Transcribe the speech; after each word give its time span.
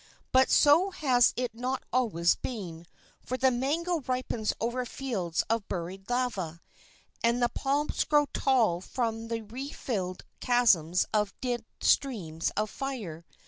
But 0.31 0.49
so 0.49 0.89
has 0.89 1.31
it 1.35 1.53
not 1.53 1.83
always 1.93 2.33
been, 2.35 2.87
for 3.19 3.37
the 3.37 3.51
mango 3.51 3.99
ripens 3.99 4.51
over 4.59 4.83
fields 4.83 5.43
of 5.47 5.67
buried 5.67 6.09
lava, 6.09 6.59
and 7.23 7.39
the 7.39 7.49
palms 7.49 8.03
grow 8.05 8.25
tall 8.33 8.81
from 8.81 9.27
the 9.27 9.41
refilled 9.43 10.23
chasms 10.39 11.05
of 11.13 11.39
dead 11.39 11.63
streams 11.81 12.49
of 12.57 12.71
fire. 12.71 13.27